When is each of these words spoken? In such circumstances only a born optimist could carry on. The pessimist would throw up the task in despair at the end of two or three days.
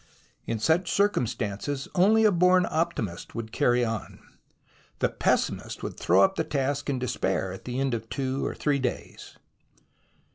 In 0.47 0.57
such 0.57 0.89
circumstances 0.91 1.87
only 1.93 2.23
a 2.25 2.31
born 2.31 2.65
optimist 2.67 3.33
could 3.33 3.51
carry 3.51 3.85
on. 3.85 4.17
The 4.97 5.09
pessimist 5.09 5.83
would 5.83 5.99
throw 5.99 6.23
up 6.23 6.37
the 6.37 6.43
task 6.43 6.89
in 6.89 6.97
despair 6.97 7.51
at 7.51 7.65
the 7.65 7.79
end 7.79 7.93
of 7.93 8.09
two 8.09 8.43
or 8.43 8.55
three 8.55 8.79
days. 8.79 9.37